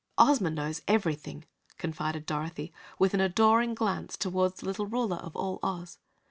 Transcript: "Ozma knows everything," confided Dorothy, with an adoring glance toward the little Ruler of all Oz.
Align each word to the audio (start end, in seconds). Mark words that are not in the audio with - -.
"Ozma 0.17 0.49
knows 0.49 0.81
everything," 0.87 1.45
confided 1.77 2.25
Dorothy, 2.25 2.73
with 2.97 3.13
an 3.13 3.21
adoring 3.21 3.75
glance 3.75 4.17
toward 4.17 4.57
the 4.57 4.65
little 4.65 4.87
Ruler 4.87 5.17
of 5.17 5.35
all 5.35 5.59
Oz. 5.61 5.99